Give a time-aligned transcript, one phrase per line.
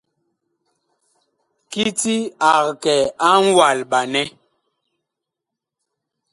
[1.71, 2.15] Kiti
[2.51, 2.95] ag kɛ
[3.27, 4.21] a ŋwalɓanɛ.